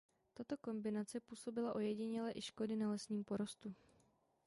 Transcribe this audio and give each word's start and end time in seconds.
Tato 0.33 0.57
kombinace 0.57 1.19
působila 1.19 1.75
ojediněle 1.75 2.31
i 2.35 2.41
škody 2.41 2.75
na 2.75 2.89
lesním 2.89 3.23
porostu. 3.23 3.75